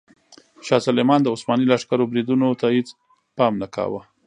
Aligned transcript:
شاه 0.65 0.81
سلیمان 0.87 1.19
د 1.21 1.27
عثماني 1.35 1.65
لښکرو 1.71 2.09
بریدونو 2.11 2.47
ته 2.59 2.65
هیڅ 2.75 2.87
پام 3.37 3.53
نه 3.61 3.67
کاوه. 3.75 4.01